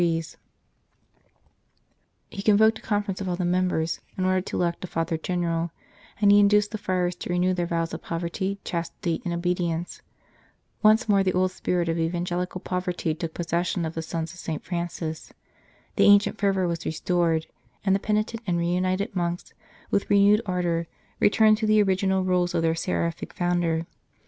[0.01, 0.37] 90 The Humble Ones
[2.31, 5.69] He convoked a conference of all the members in order to elect a Father General,
[6.19, 10.01] and he induced the friars to renew their vows of poverty, chastity, and obedience;
[10.81, 14.39] once more the old spirit of evan gelical poverty took possession of the sons of
[14.39, 14.63] St.
[14.63, 15.33] Francis,
[15.97, 17.45] the ancient fervour was restored,
[17.85, 19.53] and the penitent and reunited monks
[19.91, 20.87] with re newed ardour
[21.19, 23.85] returned to the original rules of their seraphic founder.